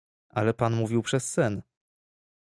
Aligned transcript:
"„Ale 0.29 0.53
pan 0.53 0.73
mówił 0.75 1.01
przez 1.03 1.31
sen." 1.31 1.61